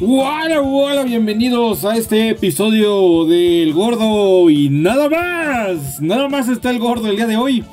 [0.00, 6.78] Hola, hola, bienvenidos a este episodio del Gordo y nada más, nada más está el
[6.78, 7.64] Gordo el día de hoy.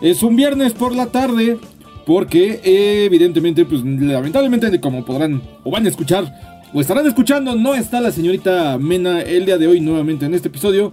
[0.00, 1.58] Es un viernes por la tarde
[2.06, 2.60] porque
[3.04, 6.32] evidentemente, pues lamentablemente como podrán o van a escuchar
[6.72, 10.46] o estarán escuchando, no está la señorita Mena el día de hoy nuevamente en este
[10.46, 10.92] episodio.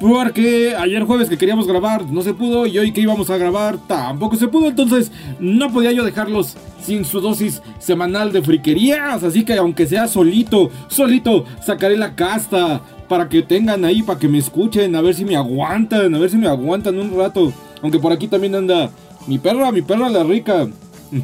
[0.00, 3.76] Porque ayer jueves que queríamos grabar no se pudo y hoy que íbamos a grabar
[3.86, 4.68] tampoco se pudo.
[4.68, 9.22] Entonces no podía yo dejarlos sin su dosis semanal de friquerías.
[9.22, 14.28] Así que aunque sea solito, solito sacaré la casta para que tengan ahí, para que
[14.28, 17.52] me escuchen, a ver si me aguantan, a ver si me aguantan un rato.
[17.82, 18.90] Aunque por aquí también anda
[19.26, 20.66] mi perra, mi perra la rica.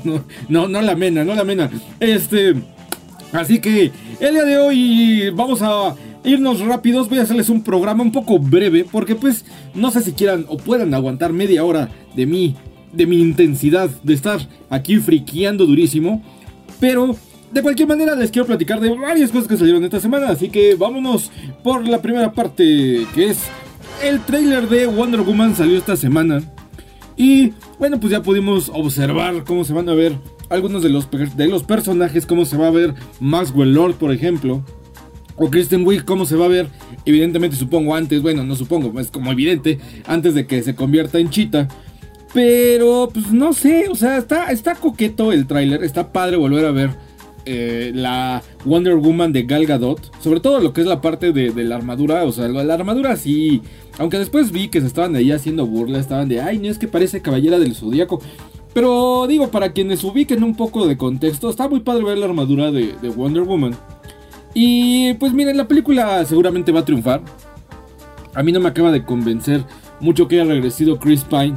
[0.04, 1.70] No, no, no la mena, no la mena.
[1.98, 2.54] Este...
[3.32, 5.94] Así que el día de hoy vamos a
[6.26, 9.44] irnos rápidos, voy a hacerles un programa un poco breve, porque pues
[9.74, 12.56] no sé si quieran o puedan aguantar media hora de mí,
[12.92, 16.22] de mi intensidad, de estar aquí friqueando durísimo.
[16.80, 17.16] Pero
[17.52, 20.74] de cualquier manera les quiero platicar de varias cosas que salieron esta semana, así que
[20.74, 21.30] vámonos
[21.62, 23.38] por la primera parte, que es
[24.02, 26.42] el trailer de Wonder Woman salió esta semana.
[27.16, 30.18] Y bueno, pues ya pudimos observar cómo se van a ver
[30.50, 34.62] algunos de los, de los personajes, cómo se va a ver Maxwell Lord, por ejemplo
[35.36, 36.68] o Kristen Wiig, ¿cómo se va a ver?
[37.04, 41.30] Evidentemente supongo antes, bueno, no supongo, es como evidente, antes de que se convierta en
[41.30, 41.68] chita.
[42.32, 46.70] Pero, pues no sé, o sea, está, está coqueto el tráiler, está padre volver a
[46.70, 46.90] ver
[47.46, 50.12] eh, la Wonder Woman de Gal Gadot.
[50.20, 53.62] Sobre todo lo que es la parte de, la armadura, o sea, la armadura sí...
[53.98, 56.88] Aunque después vi que se estaban ahí haciendo burla, estaban de, ay, no es que
[56.88, 58.20] parece caballera del zodiaco.
[58.74, 62.70] Pero digo, para quienes ubiquen un poco de contexto, está muy padre ver la armadura
[62.70, 63.74] de Wonder Woman.
[64.58, 67.20] Y pues miren, la película seguramente va a triunfar.
[68.32, 69.62] A mí no me acaba de convencer
[70.00, 71.52] mucho que haya regresado Chris Pine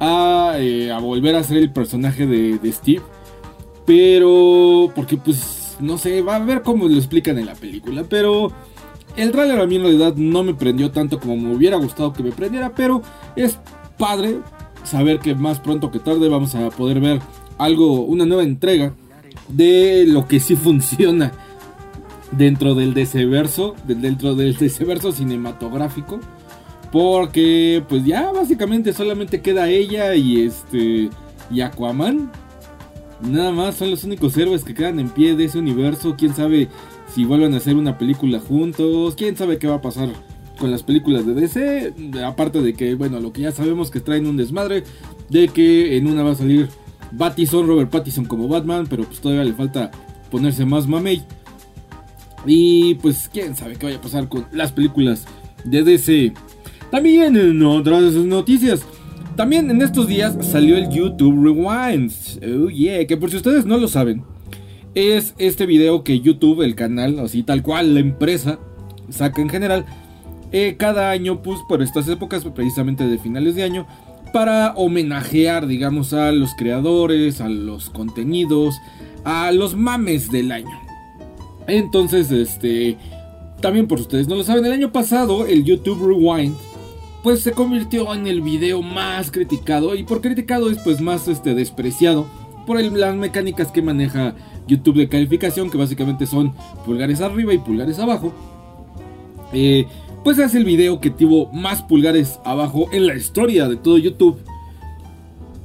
[0.00, 3.02] a, eh, volver a ser el personaje de, Steve.
[3.84, 8.04] Pero, porque pues, no sé, va a ver cómo lo explican en la película.
[8.08, 8.50] Pero
[9.14, 12.22] el trailer a mí en realidad no me prendió tanto como me hubiera gustado que
[12.22, 12.72] me prendiera.
[12.74, 13.02] Pero
[13.36, 13.58] es
[13.98, 14.38] padre
[14.84, 17.20] saber que más pronto que tarde vamos a poder ver
[17.58, 18.94] algo, una nueva entrega
[19.48, 21.30] de lo que sí funciona
[22.32, 24.56] dentro del verso dentro del
[24.86, 26.20] verso cinematográfico.
[26.90, 31.10] Porque pues ya básicamente solamente queda ella y este
[31.50, 32.30] y Aquaman.
[33.20, 36.14] Nada más son los únicos héroes que quedan en pie de ese universo.
[36.16, 36.68] Quién sabe
[37.12, 39.14] si vuelven a hacer una película juntos.
[39.16, 40.08] Quién sabe qué va a pasar
[40.58, 41.94] con las películas de DC.
[42.24, 44.84] Aparte de que, bueno, lo que ya sabemos que traen un desmadre.
[45.28, 46.68] De que en una va a salir
[47.12, 48.86] Battison, Robert Pattinson como Batman.
[48.88, 49.90] Pero pues todavía le falta
[50.30, 51.22] ponerse más mamey.
[52.46, 55.26] Y pues quién sabe qué vaya a pasar con las películas
[55.64, 56.32] de DC.
[56.90, 58.84] También en otras noticias.
[59.36, 62.12] También en estos días salió el YouTube Rewind.
[62.42, 64.24] Oh que por si ustedes no lo saben,
[64.94, 68.58] es este video que YouTube, el canal, así tal cual, la empresa,
[69.10, 69.86] saca en general,
[70.50, 73.86] eh, cada año, pues por estas épocas, precisamente de finales de año,
[74.32, 78.74] para homenajear, digamos, a los creadores, a los contenidos,
[79.24, 80.87] a los mames del año.
[81.68, 82.96] Entonces, este,
[83.60, 86.56] también por ustedes no lo saben, el año pasado el YouTube Rewind
[87.22, 91.54] pues se convirtió en el video más criticado y por criticado es pues más este
[91.54, 92.26] despreciado
[92.66, 94.34] por las mecánicas que maneja
[94.66, 98.32] YouTube de calificación que básicamente son pulgares arriba y pulgares abajo.
[99.52, 99.86] Eh,
[100.22, 104.38] pues es el video que tuvo más pulgares abajo en la historia de todo YouTube.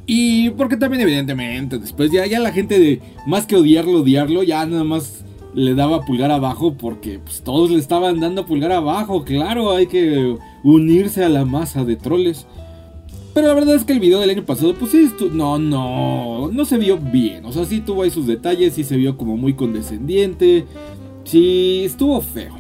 [0.05, 4.65] Y porque también evidentemente después ya, ya la gente de más que odiarlo, odiarlo, ya
[4.65, 5.22] nada más
[5.53, 9.23] le daba pulgar abajo porque pues, todos le estaban dando pulgar abajo.
[9.23, 12.45] Claro, hay que unirse a la masa de troles.
[13.33, 16.65] Pero la verdad es que el video del año pasado, pues sí, no, no, no
[16.65, 17.45] se vio bien.
[17.45, 20.65] O sea, sí tuvo ahí sus detalles, sí se vio como muy condescendiente.
[21.23, 22.59] Sí, estuvo feo.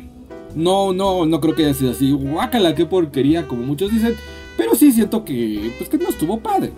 [0.55, 2.11] No, no, no creo que haya sido así.
[2.11, 4.15] Guácala, qué porquería, como muchos dicen.
[4.57, 6.71] Pero sí siento que, pues que no estuvo padre.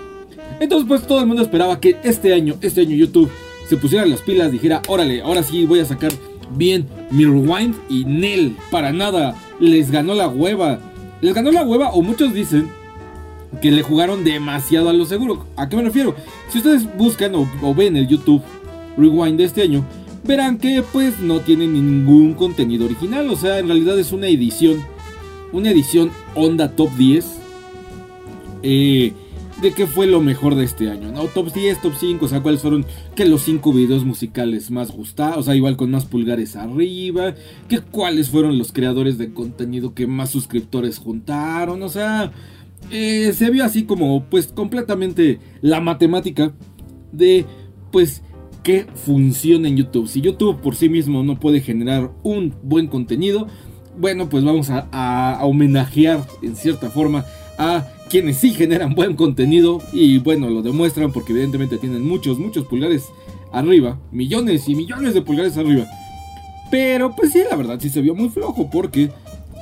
[0.59, 3.29] Entonces, pues todo el mundo esperaba que este año, este año YouTube
[3.67, 6.11] se pusiera las pilas, dijera, órale, ahora sí voy a sacar
[6.55, 10.79] bien mi rewind y Nel, para nada, les ganó la hueva.
[11.21, 12.69] Les ganó la hueva o muchos dicen
[13.61, 15.45] que le jugaron demasiado a lo seguro.
[15.55, 16.15] ¿A qué me refiero?
[16.49, 18.43] Si ustedes buscan o, ven el YouTube
[18.97, 19.85] Rewind de este año,
[20.23, 23.29] verán que pues no tiene ningún contenido original.
[23.29, 24.83] O sea, en realidad es una edición.
[25.51, 27.25] Una edición Onda Top 10.
[28.63, 29.13] Eh,
[29.61, 31.25] de qué fue lo mejor de este año, ¿no?
[31.25, 32.85] Top 10, top 5, o sea, cuáles fueron
[33.15, 37.35] que los 5 videos musicales más gustados, o sea, igual con más pulgares arriba,
[37.69, 42.31] que cuáles fueron los creadores de contenido que más suscriptores juntaron, o sea,
[42.91, 46.53] eh, se vio así como, pues, completamente la matemática
[47.11, 47.45] de,
[47.91, 48.21] pues,
[48.61, 50.07] que funciona en YouTube.
[50.07, 53.47] Si YouTube por sí mismo no puede generar un buen contenido,
[53.97, 57.23] bueno, pues vamos a, a homenajear en cierta forma
[57.57, 62.63] a quienes sí generan buen contenido y bueno, lo demuestran porque evidentemente tienen muchos, muchos
[62.63, 63.09] pulgares
[63.51, 65.85] arriba, millones y millones de pulgares arriba.
[66.71, 69.11] Pero pues sí, la verdad sí se vio muy flojo porque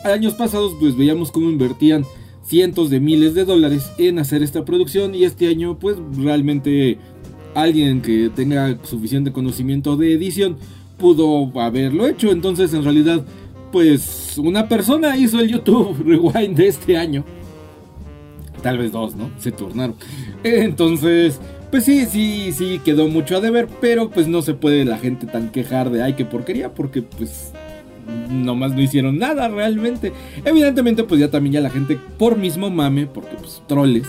[0.04, 2.06] años pasados pues veíamos cómo invertían
[2.46, 7.00] cientos de miles de dólares en hacer esta producción y este año pues realmente
[7.56, 10.58] alguien que tenga suficiente conocimiento de edición
[11.00, 12.30] pudo haberlo hecho.
[12.30, 13.26] Entonces en realidad
[13.72, 17.26] pues una persona hizo el YouTube Rewind de este año.
[18.63, 19.30] Tal vez dos, ¿no?
[19.38, 19.95] Se turnaron.
[20.44, 21.39] Entonces,
[21.69, 25.27] pues sí, sí, sí, quedó mucho a deber, pero pues no se puede la gente
[25.27, 27.51] tan quejar de ay, qué porquería, porque pues
[28.30, 30.13] nomás no hicieron nada realmente.
[30.45, 34.07] Evidentemente, pues ya también ya la gente por mismo mame, porque pues troles,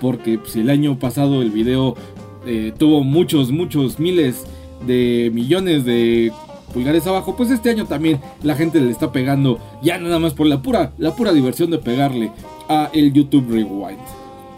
[0.00, 1.96] porque pues el año pasado el video
[2.44, 4.44] eh, tuvo muchos, muchos miles
[4.86, 6.32] de millones de
[6.72, 10.46] pulgares abajo, pues este año también la gente le está pegando ya nada más por
[10.46, 12.32] la pura, la pura diversión de pegarle
[12.68, 13.98] a el YouTube Rewind.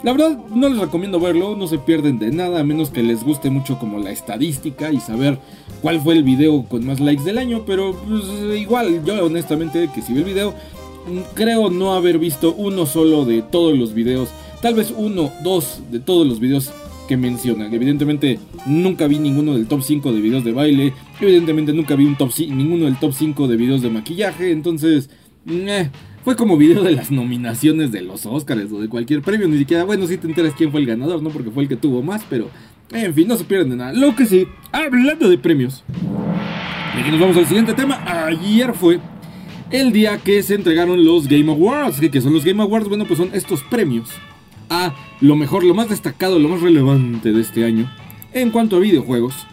[0.03, 3.25] La verdad no les recomiendo verlo, no se pierden de nada a menos que les
[3.25, 5.39] guste mucho como la estadística y saber
[5.81, 8.25] cuál fue el video con más likes del año, pero pues,
[8.61, 13.25] igual yo honestamente que si vi el video mm, creo no haber visto uno solo
[13.25, 14.29] de todos los videos,
[14.61, 16.71] tal vez uno, dos de todos los videos
[17.09, 17.73] que mencionan.
[17.73, 20.93] Evidentemente nunca vi ninguno del top 5 de videos de baile.
[21.21, 24.51] Evidentemente nunca vi un top ninguno del top 5 de videos de maquillaje.
[24.53, 25.11] Entonces,
[26.25, 29.47] fue como video de las nominaciones de los Oscars o de cualquier premio.
[29.47, 31.29] Ni siquiera, bueno, si te enteras quién fue el ganador, ¿no?
[31.31, 32.49] Porque fue el que tuvo más, pero
[32.93, 33.93] en fin, no se pierden de nada.
[33.93, 35.85] Lo que sí, hablando de premios.
[36.97, 38.03] Y aquí nos vamos al siguiente tema.
[38.27, 39.01] Ayer fue
[39.71, 42.01] el día que se entregaron los Game Awards.
[42.01, 42.89] ¿Qué son los Game Awards?
[42.89, 44.09] Bueno, pues son estos premios
[44.71, 47.91] a lo mejor, lo más destacado, lo más relevante de este año
[48.33, 49.47] en cuanto a videojuegos.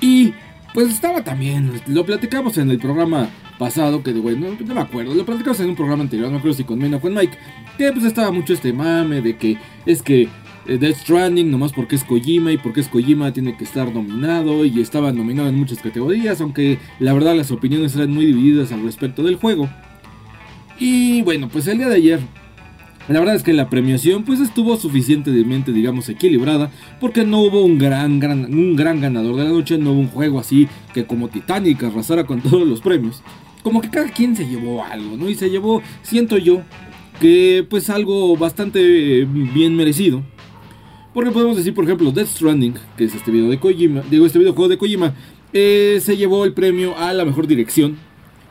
[0.00, 0.32] Y
[0.74, 3.28] pues estaba también, lo platicamos en el programa
[3.58, 6.38] pasado, que de bueno, no me acuerdo, lo platicamos en un programa anterior, no me
[6.38, 7.36] acuerdo si con Mena o con Mike,
[7.76, 10.28] que pues estaba mucho este mame de que es que
[10.66, 14.64] eh, Death Stranding, nomás porque es Kojima y porque es Kojima tiene que estar nominado
[14.64, 18.82] y estaba nominado en muchas categorías, aunque la verdad las opiniones eran muy divididas al
[18.82, 19.68] respecto del juego.
[20.78, 22.20] Y bueno, pues el día de ayer
[23.08, 26.70] la verdad es que la premiación pues estuvo suficientemente, digamos, equilibrada,
[27.00, 30.08] porque no hubo un gran, gran, un gran ganador de la noche, no hubo un
[30.08, 33.22] juego así que como Titanic arrasara con todos los premios.
[33.62, 35.28] Como que cada quien se llevó algo, ¿no?
[35.28, 36.62] Y se llevó, siento yo,
[37.20, 40.22] que pues algo bastante bien merecido.
[41.14, 44.38] Porque podemos decir, por ejemplo, Death Stranding, que es este video de Kojima, digo, este
[44.38, 45.14] videojuego de Kojima,
[45.52, 47.96] eh, se llevó el premio a la mejor dirección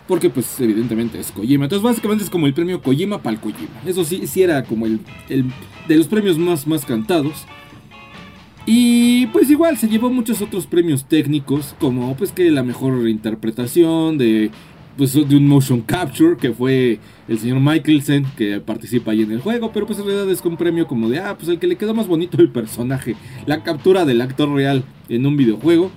[0.08, 1.66] porque pues evidentemente es Kojima.
[1.66, 3.82] Entonces básicamente es como el premio Kojima para el Kojima.
[3.86, 5.00] Eso sí, sí era como el,
[5.30, 7.46] de los premios más, más cantados.
[8.66, 14.18] Y pues igual se llevó muchos otros premios técnicos, como pues que la mejor interpretación
[14.18, 14.52] de,
[14.98, 17.00] pues, de un motion capture, que fue
[17.30, 20.58] el señor Michelsen, que participa ahí en el juego, pero pues en realidad es un
[20.58, 23.16] premio como de, ah, pues el que le quedó más bonito el personaje,
[23.46, 25.90] la captura del actor real en un videojuego.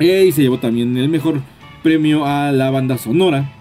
[0.00, 1.42] Y se llevó también el mejor
[1.82, 3.52] premio a la banda sonora.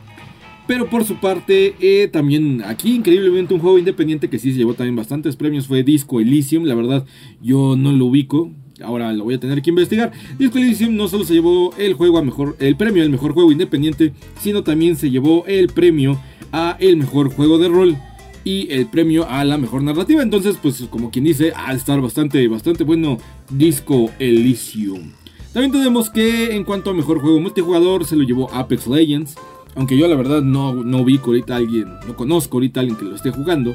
[0.68, 4.74] Pero por su parte, eh, también aquí increíblemente un juego independiente que sí se llevó
[4.74, 6.64] también bastantes premios fue Disco Elysium.
[6.64, 7.06] La verdad,
[7.42, 8.52] yo no lo ubico.
[8.82, 10.12] Ahora lo voy a tener que investigar.
[10.40, 13.52] Disco Elysium no solo se llevó el juego a mejor, el premio al mejor juego
[13.52, 16.20] independiente, sino también se llevó el premio
[16.52, 17.98] a el mejor juego de rol
[18.44, 20.24] y el premio a la mejor narrativa.
[20.24, 23.18] Entonces, pues como quien dice, al estar bastante, bastante bueno
[23.50, 25.21] Disco Elysium.
[25.54, 29.36] También tenemos que en cuanto a mejor juego multijugador se lo llevó Apex Legends.
[29.76, 32.98] Aunque yo la verdad no, no vi ahorita a alguien, no conozco ahorita a alguien
[32.98, 33.74] que lo esté jugando.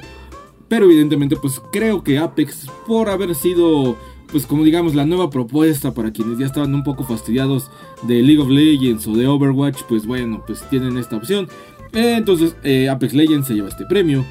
[0.68, 3.96] Pero evidentemente pues creo que Apex por haber sido
[4.32, 7.70] pues como digamos la nueva propuesta para quienes ya estaban un poco fastidiados
[8.02, 11.48] de League of Legends o de Overwatch pues bueno pues tienen esta opción.
[11.92, 14.24] entonces eh, Apex Legends se lleva este premio.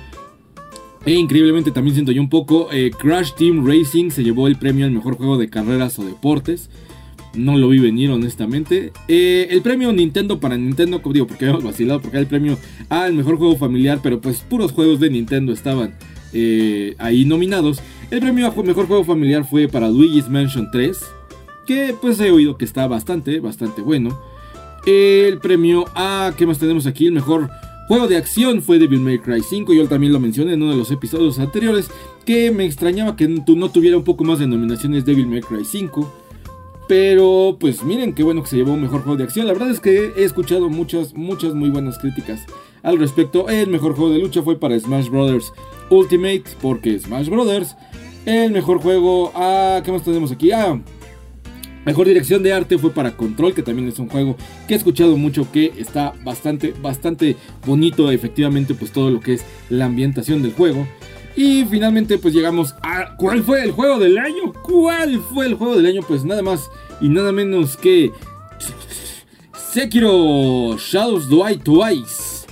[1.05, 4.87] E increíblemente también siento yo un poco eh, Crash Team Racing se llevó el premio
[4.87, 6.71] al mejor juego de carreras o deportes
[7.37, 8.91] no lo vi venir honestamente.
[9.07, 12.57] Eh, el premio Nintendo para Nintendo, como digo, porque habíamos vacilado, porque era el premio
[12.89, 15.95] al mejor juego familiar, pero pues puros juegos de Nintendo estaban
[16.33, 17.81] eh, ahí nominados.
[18.11, 20.97] El premio a mejor juego familiar fue para Luigi's Mansion 3,
[21.65, 24.19] que pues he oído que está bastante, bastante bueno.
[24.85, 27.07] El premio a, ¿qué más tenemos aquí?
[27.07, 27.49] El mejor
[27.87, 29.73] juego de acción fue Devil May Cry 5.
[29.73, 31.89] Yo también lo mencioné en uno de los episodios anteriores,
[32.25, 36.24] que me extrañaba que no tuviera un poco más de nominaciones Devil May Cry 5.
[36.87, 39.47] Pero pues miren qué bueno que se llevó un mejor juego de acción.
[39.47, 42.45] La verdad es que he escuchado muchas, muchas muy buenas críticas
[42.83, 43.49] al respecto.
[43.49, 45.53] El mejor juego de lucha fue para Smash Bros.
[45.89, 47.75] Ultimate, porque Smash Bros.
[48.25, 49.31] El mejor juego...
[49.35, 50.51] Ah, ¿qué más tenemos aquí?
[50.51, 50.79] Ah,
[51.85, 54.35] Mejor dirección de arte fue para Control, que también es un juego
[54.67, 59.45] que he escuchado mucho, que está bastante, bastante bonito, efectivamente, pues todo lo que es
[59.69, 60.87] la ambientación del juego.
[61.35, 63.15] Y finalmente pues llegamos a...
[63.17, 64.53] ¿Cuál fue el juego del año?
[64.63, 66.01] ¿Cuál fue el juego del año?
[66.07, 66.69] Pues nada más
[67.01, 68.11] y nada menos que...
[69.71, 72.45] Sekiro Shadows Die Twice.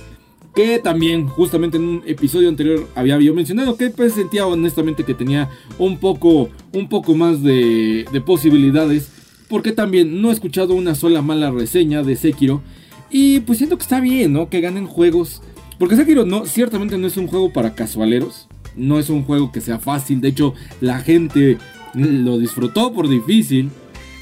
[0.54, 5.14] Que también justamente en un episodio anterior había yo mencionado que pues sentía honestamente que
[5.14, 9.10] tenía un poco, un poco más de, de posibilidades
[9.48, 12.62] porque también no he escuchado una sola mala reseña de Sekiro.
[13.10, 14.48] Y pues siento que está bien, ¿no?
[14.48, 15.42] Que ganen juegos.
[15.78, 18.48] Porque Sekiro no, ciertamente no es un juego para casualeros.
[18.76, 20.20] No es un juego que sea fácil.
[20.20, 21.58] De hecho, la gente
[21.94, 23.70] lo disfrutó por difícil.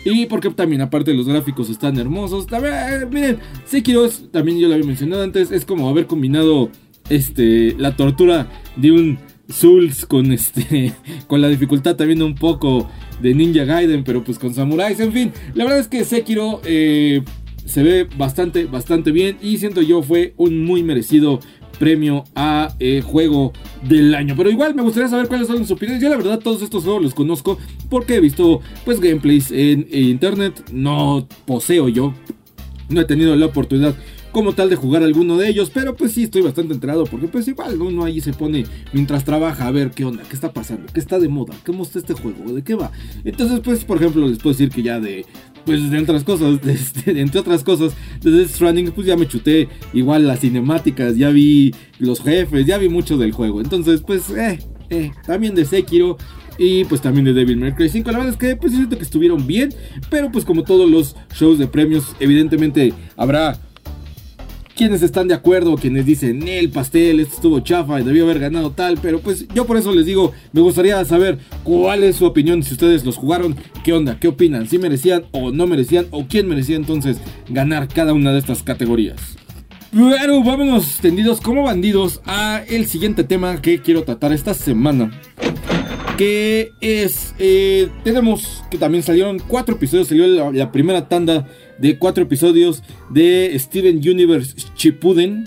[0.04, 2.47] Y porque también, aparte, los gráficos están hermosos.
[2.47, 6.71] También, eh, miren, Sekiro también yo lo había mencionado antes, es como haber combinado
[7.09, 9.18] este, la tortura de un
[9.49, 10.92] Souls con este
[11.26, 12.88] con la dificultad también un poco
[13.21, 17.23] de Ninja Gaiden, pero pues con samuráis, en fin, la verdad es que Sekiro eh,
[17.64, 21.40] se ve bastante bastante bien y siento yo fue un muy merecido
[21.83, 24.35] premio a eh, juego del año.
[24.37, 26.01] Pero igual me gustaría saber cuáles son sus opiniones.
[26.01, 27.59] Yo la verdad todos estos juegos los conozco
[27.91, 30.62] porque he visto pues gameplays en internet.
[30.71, 32.15] No poseo yo.
[32.89, 33.97] No he tenido la oportunidad
[34.33, 37.47] como tal de jugar alguno de ellos, pero pues sí estoy bastante enterado porque pues
[37.47, 40.99] igual uno ahí se pone mientras trabaja a ver qué onda, qué está pasando, qué
[40.99, 42.91] está de moda, cómo está este juego, de qué va.
[43.25, 45.27] Entonces pues por ejemplo les puedo decir que ya de
[45.65, 50.27] pues de otras cosas, este, entre otras cosas, desde Stranding pues ya me chuté igual
[50.27, 53.61] las cinemáticas, ya vi los jefes, ya vi mucho del juego.
[53.61, 54.59] Entonces pues eh,
[54.91, 56.17] eh, también de Sekiro
[56.59, 58.11] y pues también de Devil May Cry 5.
[58.11, 59.75] La verdad es que pues siento que estuvieron bien,
[60.11, 63.59] pero pues como todos los shows de premios, evidentemente habrá
[64.76, 68.71] quienes están de acuerdo, quienes dicen, el pastel, esto estuvo chafa y debió haber ganado
[68.71, 72.62] tal, pero pues yo por eso les digo, me gustaría saber cuál es su opinión,
[72.62, 76.49] si ustedes los jugaron, qué onda, qué opinan, si merecían o no merecían, o quién
[76.49, 79.37] merecía entonces ganar cada una de estas categorías.
[79.93, 85.11] Pero vámonos tendidos como bandidos a el siguiente tema que quiero tratar esta semana.
[86.17, 91.47] Que es, eh, tenemos que también salieron cuatro episodios, salió la primera tanda
[91.79, 95.45] de cuatro episodios de Steven Universe Chipuden,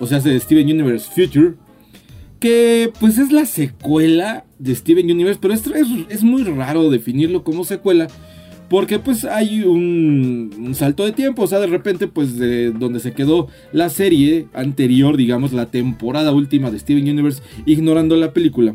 [0.00, 1.54] o sea, de Steven Universe Future,
[2.40, 5.62] que pues es la secuela de Steven Universe, pero es,
[6.08, 8.08] es, muy raro definirlo como secuela.
[8.68, 13.12] Porque pues hay un, salto de tiempo, o sea, de repente pues de donde se
[13.12, 18.74] quedó la serie anterior, digamos, la temporada última de Steven Universe, ignorando la película.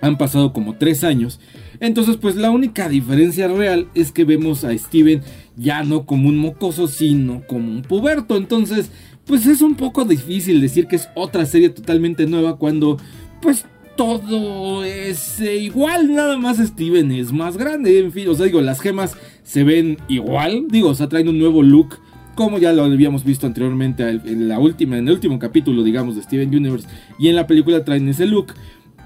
[0.00, 1.40] Han pasado como tres años.
[1.80, 5.22] Entonces pues la única diferencia real es que vemos a Steven
[5.56, 8.36] ya no como un mocoso, sino como un puberto.
[8.36, 8.90] Entonces,
[9.26, 12.98] pues es un poco difícil decir que es otra serie totalmente nueva cuando,
[13.42, 13.64] pues
[13.96, 18.80] todo es igual, nada más Steven es más grande, en fin, o sea, digo, las
[18.80, 21.98] gemas se ven igual, digo, o sea, traen un nuevo look,
[22.34, 26.22] como ya lo habíamos visto anteriormente en la última, en el último capítulo, digamos, de
[26.22, 26.86] Steven Universe,
[27.18, 28.52] y en la película traen ese look,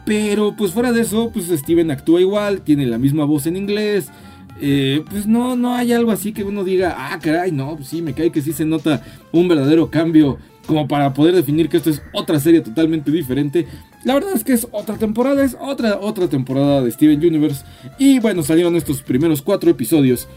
[0.04, 4.10] pero pues fuera de eso, pues Steven actúa igual, tiene la misma voz en inglés,
[4.60, 8.02] eh, pues no, no hay algo así que uno diga, ah, caray, no, pues sí,
[8.02, 9.02] me cae que sí se nota
[9.32, 13.66] un verdadero cambio como para poder definir que esto es otra serie totalmente diferente.
[14.04, 17.64] La verdad es que es otra temporada, es otra, otra temporada de Steven Universe.
[17.98, 20.28] Y bueno, salieron estos primeros cuatro episodios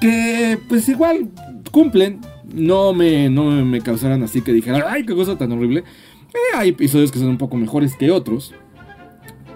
[0.00, 1.28] que pues igual
[1.70, 2.20] cumplen.
[2.52, 5.84] No me, no me causarán así que dijeran, ay, qué cosa tan horrible.
[6.30, 8.54] Eh, hay episodios que son un poco mejores que otros.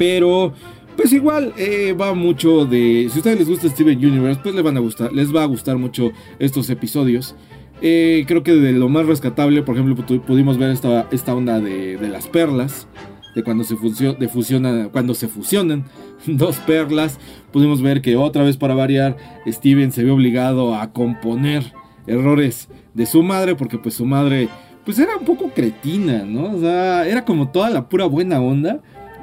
[0.00, 0.54] Pero
[0.96, 3.06] pues igual eh, va mucho de.
[3.10, 5.12] Si a ustedes les gusta Steven Universe, pues les van a gustar.
[5.12, 7.34] Les va a gustar mucho estos episodios.
[7.82, 11.98] Eh, creo que de lo más rescatable, por ejemplo, pudimos ver esta, esta onda de,
[12.10, 12.88] las perlas.
[13.34, 15.84] De cuando se, de fusiona, cuando se fusionan
[16.26, 17.18] dos perlas.
[17.52, 21.74] Pudimos ver que otra vez para variar, Steven se ve obligado a componer
[22.06, 23.54] errores de su madre.
[23.54, 24.48] Porque pues su madre
[24.82, 26.54] pues era un poco cretina, ¿no?
[26.54, 28.80] O sea, era como toda la pura buena onda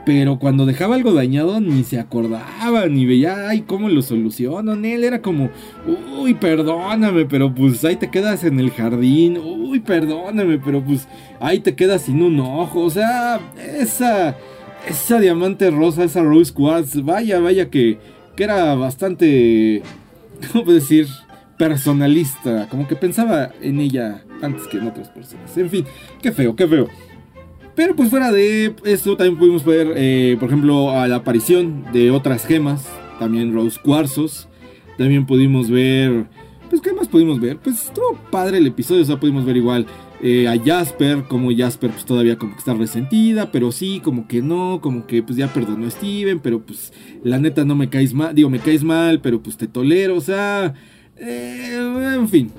[0.07, 4.71] pero cuando dejaba algo dañado ni se acordaba, ni veía, ay, cómo lo soluciono.
[4.71, 5.49] Él era como,
[6.17, 9.37] uy, perdóname, pero pues ahí te quedas en el jardín.
[9.37, 11.09] Uy, perdóname, pero pues
[11.41, 12.83] ahí te quedas sin un ojo.
[12.83, 13.41] O sea,
[13.77, 14.37] esa,
[14.87, 17.97] esa diamante rosa, esa Rose Quartz, vaya, vaya que,
[18.37, 19.83] que era bastante,
[20.53, 21.07] ¿cómo decir?
[21.57, 25.57] Personalista, como que pensaba en ella antes que en otras personas.
[25.57, 25.85] En fin,
[26.21, 26.87] qué feo, qué feo.
[27.77, 32.11] Pero pues fuera de esto también pudimos ver, eh, por ejemplo, a la aparición de
[32.11, 32.85] otras gemas,
[33.19, 34.49] también Rose Cuarzos.
[34.97, 36.25] También pudimos ver
[36.69, 37.57] pues ¿qué más pudimos ver?
[37.57, 39.85] Pues estuvo padre el episodio, o sea, pudimos ver igual
[40.21, 44.41] eh, a Jasper, como Jasper pues todavía como que está resentida, pero sí, como que
[44.41, 46.91] no, como que pues ya perdonó a Steven, pero pues
[47.23, 50.21] la neta no me caes mal, digo, me caes mal, pero pues te tolero, o
[50.21, 50.73] sea,
[51.17, 52.51] eh, en fin,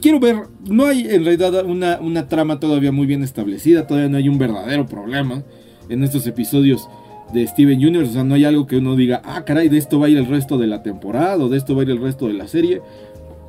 [0.00, 0.36] quiero ver,
[0.68, 4.38] no hay en realidad una, una trama todavía muy bien establecida, todavía no hay un
[4.38, 5.42] verdadero problema
[5.88, 6.88] en estos episodios
[7.32, 8.10] de Steven Universe.
[8.10, 10.18] O sea, no hay algo que uno diga, ah, caray, de esto va a ir
[10.18, 12.48] el resto de la temporada o de esto va a ir el resto de la
[12.48, 12.82] serie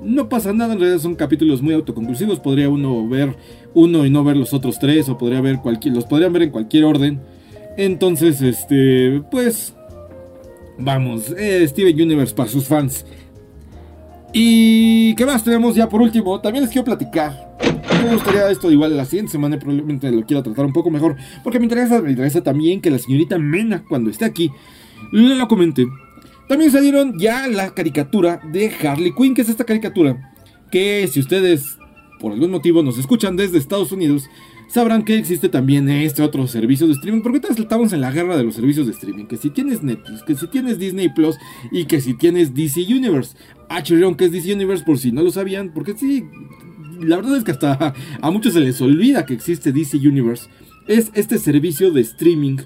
[0.02, 3.36] no pasa nada, en realidad son capítulos muy autoconclusivos, podría uno ver
[3.74, 6.50] uno y no ver los otros tres, o podría ver cualquier, los podrían ver en
[6.52, 7.22] cualquier orden.
[7.78, 9.74] Entonces, este, pues,
[10.78, 13.06] vamos, eh, Steven Universe para sus fans.
[14.34, 16.40] Y, ¿qué más tenemos ya por último?
[16.40, 17.58] También les quiero platicar.
[18.04, 21.60] Me gustaría esto igual la siguiente semana, probablemente lo quiero tratar un poco mejor, porque
[21.60, 24.52] me interesa, me interesa también que la señorita Mena, cuando esté aquí,
[25.12, 25.86] lo comente
[26.50, 30.34] también salieron ya la caricatura de Harley Quinn, que es esta caricatura
[30.72, 31.78] que si ustedes
[32.20, 34.28] por algún motivo nos escuchan desde Estados Unidos,
[34.70, 38.44] sabrán que existe también este otro servicio de streaming, porque estamos en la guerra de
[38.44, 41.38] los servicios de streaming, que si tienes Netflix, que si tienes Disney Plus
[41.72, 43.36] y que si tienes DC Universe.
[43.70, 46.26] HBO, que es DC Universe, por si no lo sabían, porque sí,
[47.02, 50.50] la verdad es que hasta a muchos se les olvida que existe DC Universe.
[50.88, 52.58] Es este servicio de streaming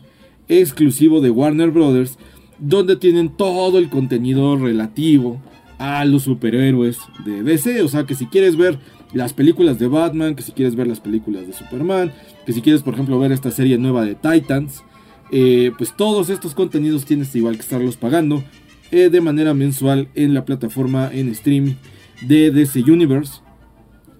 [0.47, 2.17] exclusivo de Warner Brothers
[2.59, 5.41] donde tienen todo el contenido relativo
[5.77, 7.81] a los superhéroes de DC.
[7.81, 8.79] O sea, que si quieres ver
[9.13, 12.11] las películas de Batman, que si quieres ver las películas de Superman,
[12.45, 14.83] que si quieres, por ejemplo, ver esta serie nueva de Titans,
[15.31, 18.43] eh, pues todos estos contenidos tienes igual que estarlos pagando
[18.91, 21.75] eh, de manera mensual en la plataforma en stream
[22.21, 23.41] de DC Universe.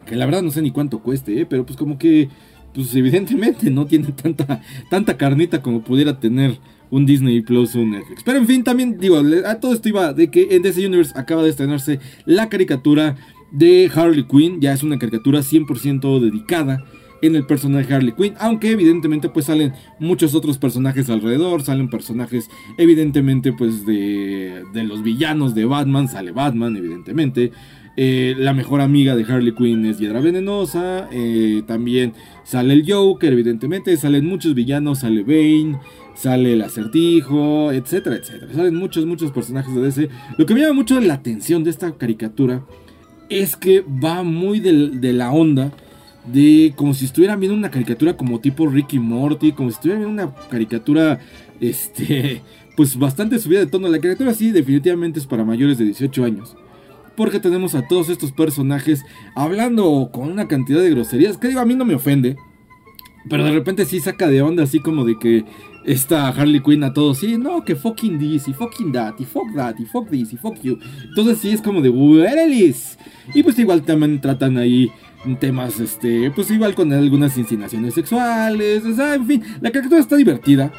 [0.06, 2.30] Que la verdad no sé ni cuánto cueste, eh, pero pues como que,
[2.74, 6.60] pues evidentemente no tiene tanta, tanta carnita como pudiera tener
[6.94, 8.24] un Disney Plus o un Netflix.
[8.24, 11.42] Pero en fin, también digo, a todo esto iba de que en DC Universe acaba
[11.42, 13.16] de estrenarse la caricatura
[13.54, 14.60] de Harley Quinn.
[14.60, 16.84] Ya es una caricatura 100% dedicada
[17.22, 22.50] en el personaje Harley Quinn, aunque evidentemente pues salen muchos otros personajes alrededor, salen personajes
[22.78, 27.54] evidentemente pues de, de los villanos de Batman, sale Batman evidentemente,
[27.96, 32.14] eh, la mejor amiga de Harley Quinn es Hiedra Venenosa, eh, también
[32.44, 35.80] sale el Joker evidentemente, salen muchos villanos, sale Bane,
[36.16, 38.52] sale el acertijo, etcétera, etcétera.
[38.54, 40.10] Salen muchos, muchos personajes de DC.
[40.38, 42.66] Lo que me llama mucho la atención de esta caricatura
[43.42, 45.72] es que va muy de, la onda
[46.26, 50.24] de como si estuvieran viendo una caricatura como tipo Ricky Morty, como si estuvieran viendo
[50.24, 51.20] una caricatura,
[51.60, 52.42] este,
[52.78, 53.88] pues bastante subida de tono.
[53.88, 56.56] La caricatura sí definitivamente es para mayores de 18 años.
[57.16, 59.04] Porque tenemos a todos estos personajes
[59.36, 62.38] hablando con una cantidad de groserías que digo, a mí no me ofende.
[63.30, 65.46] Pero de repente sí saca de onda así como de que
[65.86, 69.54] esta Harley Quinn a todos, sí, no, que fucking this y fucking that y fuck
[69.56, 70.78] that y fuck this y fuck you.
[71.10, 71.90] Entonces sí es como de
[72.26, 72.98] Erelis.
[73.34, 74.92] Y pues igual también tratan ahí
[75.40, 80.16] temas, este, pues igual con algunas insinuaciones sexuales, o sea, en fin, la caricatura está
[80.18, 80.72] divertida.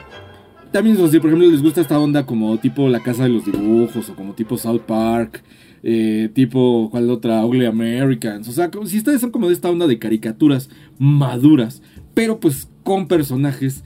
[0.70, 4.08] También, si por ejemplo les gusta esta onda como tipo La Casa de los Dibujos
[4.08, 5.42] o como tipo South Park,
[5.84, 7.44] eh, tipo, ¿cuál otra?
[7.44, 8.48] Ugly Americans.
[8.48, 11.80] O sea, como si ustedes son como de esta onda de caricaturas maduras,
[12.14, 13.84] pero pues con personajes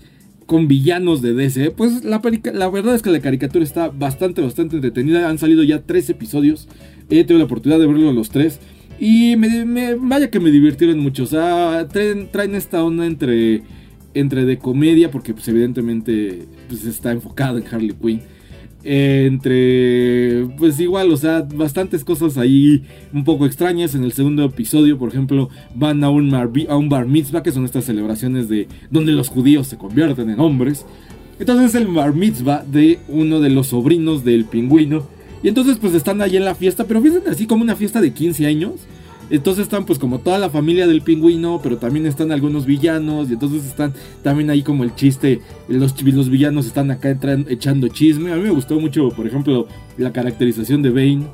[0.48, 2.22] con villanos de DC, pues la,
[2.54, 5.28] la verdad es que la caricatura está bastante, bastante entretenida.
[5.28, 6.68] Han salido ya tres episodios.
[7.10, 8.58] He tenido la oportunidad de verlos los tres.
[8.98, 11.24] Y me, vaya que me divirtieron mucho.
[11.24, 13.60] O sea, traen, traen esta onda entre,
[14.14, 18.22] entre de comedia, porque pues evidentemente pues, está enfocada en Harley Quinn
[18.90, 23.94] entre, pues igual, o sea, bastantes cosas ahí un poco extrañas.
[23.94, 28.48] En el segundo episodio, por ejemplo, van a un, bar mitzvah, que son estas celebraciones
[28.48, 30.86] de donde los judíos se convierten en hombres.
[31.38, 35.06] Entonces es el bar mitzvah de uno de los sobrinos del pingüino.
[35.42, 38.14] Y entonces pues están ahí en la fiesta, pero fíjense así como una fiesta de
[38.14, 38.72] 15 años.
[39.30, 43.34] Entonces están pues como toda la familia del pingüino, pero también están algunos villanos y
[43.34, 45.94] entonces están también ahí como el chiste, los,
[46.30, 47.16] villanos están acá
[47.48, 48.32] echando chisme.
[48.32, 51.26] A mí me gustó mucho, por ejemplo, la caracterización de Bane.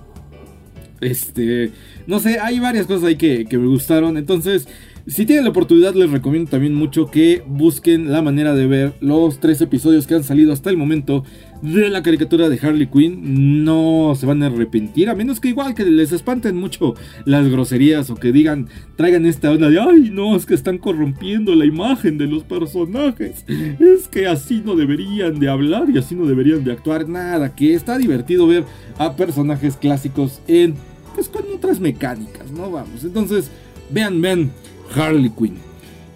[1.00, 1.70] Este,
[2.07, 4.16] no sé, hay varias cosas ahí que, que me gustaron.
[4.16, 4.66] Entonces,
[5.07, 9.38] si tienen la oportunidad, les recomiendo también mucho que busquen la manera de ver los
[9.38, 11.24] tres episodios que han salido hasta el momento
[11.64, 13.64] de la caricatura de Harley Quinn.
[13.64, 18.11] No se van a arrepentir, a menos que igual que les espanten mucho las groserías
[18.11, 22.18] o que digan, traigan esta onda de, ay, no, es que están corrompiendo la imagen
[22.18, 23.44] de los personajes.
[23.48, 27.09] Es que así no deberían de hablar y así no deberían de actuar.
[27.09, 28.64] Nada, que está divertido ver
[28.98, 30.74] a personajes clásicos en,
[31.14, 32.70] pues con otras mecánicas, ¿no?
[32.70, 33.50] Vamos, entonces,
[33.90, 34.50] vean, vean
[34.94, 35.63] Harley Quinn.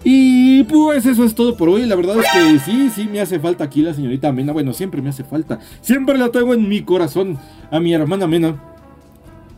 [0.03, 1.85] Y pues eso es todo por hoy.
[1.85, 4.53] La verdad es que sí, sí me hace falta aquí la señorita Mena.
[4.53, 5.59] Bueno, siempre me hace falta.
[5.81, 7.37] Siempre la tengo en mi corazón
[7.69, 8.61] a mi hermana Mena.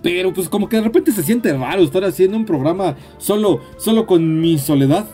[0.02, 4.08] Pero pues como que de repente se siente raro estar haciendo un programa solo, solo
[4.08, 5.06] con mi soledad.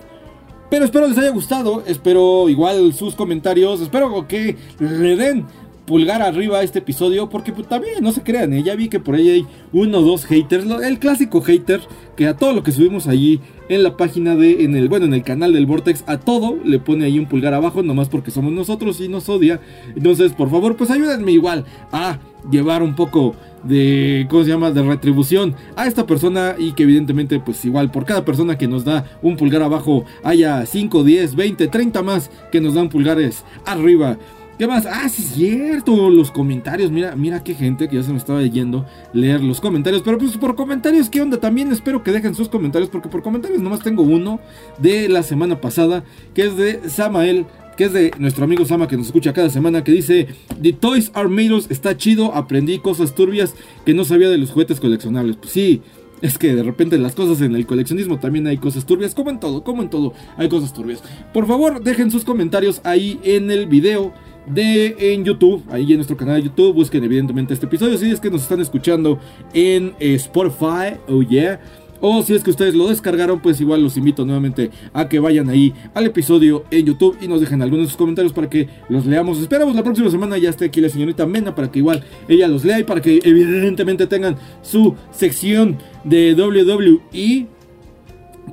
[0.70, 5.46] Pero espero les haya gustado, espero igual sus comentarios, espero que le den
[5.88, 8.62] pulgar arriba a este episodio porque pues, también no se crean, ¿eh?
[8.62, 11.80] ya vi que por ahí hay uno o dos haters, el clásico hater
[12.18, 15.14] que a todo lo que subimos allí en la página de, en el, bueno, en
[15.14, 18.52] el canal del Vortex, a todo le pone ahí un pulgar abajo, nomás porque somos
[18.52, 19.60] nosotros y nos odia.
[19.96, 22.20] Entonces, por favor, pues ayúdenme igual a
[22.50, 27.40] llevar un poco de, ¿cómo se llama?, de retribución a esta persona y que evidentemente
[27.40, 31.68] pues igual por cada persona que nos da un pulgar abajo haya 5, 10, 20,
[31.68, 34.18] 30 más que nos dan pulgares arriba.
[34.58, 34.88] ¿Qué más?
[34.88, 36.90] Ah, sí cierto, los comentarios.
[36.90, 40.02] Mira, mira qué gente que ya se me estaba yendo leer los comentarios.
[40.02, 41.38] Pero pues por comentarios, ¿qué onda?
[41.38, 44.40] También espero que dejen sus comentarios porque por comentarios nomás tengo uno
[44.80, 47.46] de la semana pasada que es de Samael
[47.78, 51.12] que es de nuestro amigo Sama que nos escucha cada semana, que dice, The Toys
[51.14, 53.54] Are Made está chido, aprendí cosas turbias
[53.86, 55.36] que no sabía de los juguetes coleccionables.
[55.36, 55.84] Pues sí,
[56.22, 59.40] es que de repente las cosas en el coleccionismo también hay cosas turbias, como en
[59.40, 61.04] todo, como en todo, hay cosas turbias.
[61.34, 64.12] Por favor, dejen sus comentarios ahí en el video
[64.48, 68.20] de en YouTube, ahí en nuestro canal de YouTube, busquen evidentemente este episodio, si es
[68.20, 69.20] que nos están escuchando
[69.54, 71.60] en Spotify, oh yeah.
[72.00, 75.50] O si es que ustedes lo descargaron, pues igual los invito nuevamente a que vayan
[75.50, 79.06] ahí al episodio en YouTube y nos dejen algunos de sus comentarios para que los
[79.06, 79.40] leamos.
[79.40, 82.64] Esperamos la próxima semana ya esté aquí la señorita Mena para que igual ella los
[82.64, 87.57] lea y para que evidentemente tengan su sección de WWE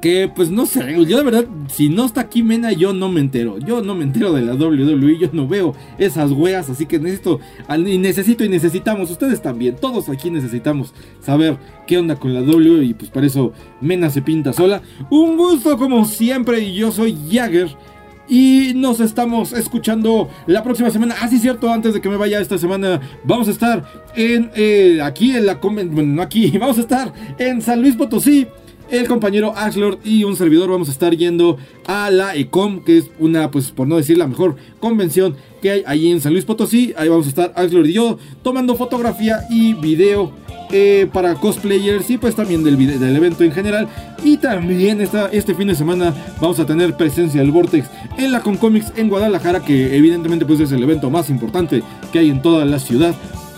[0.05, 3.21] que pues no sé, yo de verdad, si no está aquí Mena, yo no me
[3.21, 3.59] entero.
[3.59, 7.41] Yo no me entero de la WWE, yo no veo esas weas, así que necesito,
[7.75, 12.85] y necesito y necesitamos, ustedes también, todos aquí necesitamos saber qué onda con la WWE
[12.85, 14.83] y pues para eso Mena se pinta sola.
[15.09, 17.75] Un gusto como siempre y yo soy Jagger.
[18.29, 21.15] Y nos estamos escuchando la próxima semana.
[21.19, 25.01] Ah, sí, cierto, antes de que me vaya esta semana, vamos a estar en eh,
[25.03, 25.55] aquí en la.
[25.55, 28.49] Bueno, no aquí, vamos a estar en San Luis Potosí
[28.91, 33.11] el compañero Axlord y un servidor vamos a estar yendo a la ECOM, que es
[33.19, 36.93] una, pues por no decir la mejor convención que hay ahí en San Luis Potosí.
[36.97, 40.33] Ahí vamos a estar Axlord y yo tomando fotografía y video
[40.71, 43.89] eh, para cosplayers y pues también del, del evento en general.
[44.23, 48.41] Y también esta, este fin de semana vamos a tener presencia del Vortex en la
[48.41, 52.65] Concomics en Guadalajara, que evidentemente pues es el evento más importante que hay en toda
[52.65, 53.15] la ciudad.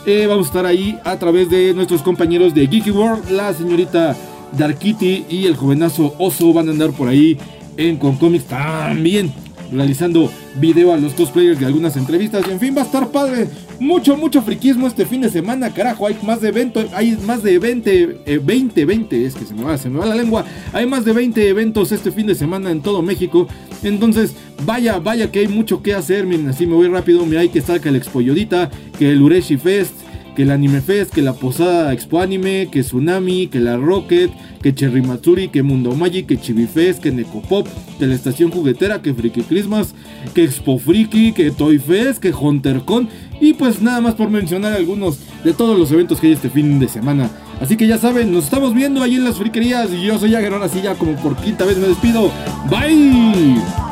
[0.07, 4.17] Eh, vamos a estar ahí a través de nuestros compañeros de Geeky World, la señorita
[4.53, 7.37] Darkity y el jovenazo Oso van a andar por ahí
[7.77, 9.33] en Concomics también
[9.73, 10.31] realizando
[10.61, 12.47] video a los cosplayers de algunas entrevistas.
[12.49, 13.49] En fin va a estar padre.
[13.79, 16.07] Mucho mucho friquismo este fin de semana carajo.
[16.07, 19.77] Hay más de 20 hay más de 20 20 20 es que se me va
[19.79, 20.45] se me va la lengua.
[20.73, 23.47] Hay más de 20 eventos este fin de semana en todo México.
[23.83, 26.27] Entonces vaya vaya que hay mucho que hacer.
[26.27, 27.25] Miren así me voy rápido.
[27.27, 30.06] Mira hay que estar el Expoyodita que el Ureshi Fest
[30.37, 34.31] que el Anime Fest, que la Posada Expo Anime, que Tsunami, que la Rocket,
[34.63, 37.67] que Cherry Matsuri, que Mundo Magic, que Chibi Fest, que Necopop,
[37.99, 39.95] que la Estación Juguetera, que Friki Christmas,
[40.35, 43.09] que Expo Friki, que Toy Fest, que HunterCon
[43.41, 46.79] y pues nada más por mencionar algunos de todos los eventos que hay este fin
[46.79, 47.31] de semana.
[47.61, 50.53] Así que ya saben, nos estamos viendo ahí en las friquerías y yo soy Jagger,
[50.53, 52.31] ahora sí ya como por quinta vez me despido.
[52.71, 53.86] Bye.